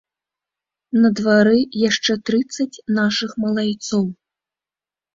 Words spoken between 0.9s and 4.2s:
На двары яшчэ трыццаць нашых малайцоў.